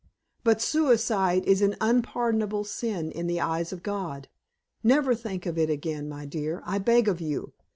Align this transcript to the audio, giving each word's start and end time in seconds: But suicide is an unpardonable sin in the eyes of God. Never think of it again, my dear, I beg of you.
But 0.43 0.63
suicide 0.63 1.45
is 1.45 1.61
an 1.61 1.75
unpardonable 1.79 2.63
sin 2.63 3.11
in 3.11 3.27
the 3.27 3.39
eyes 3.39 3.71
of 3.71 3.83
God. 3.83 4.29
Never 4.83 5.13
think 5.13 5.45
of 5.45 5.59
it 5.59 5.69
again, 5.69 6.09
my 6.09 6.25
dear, 6.25 6.63
I 6.65 6.79
beg 6.79 7.07
of 7.07 7.21
you. 7.21 7.53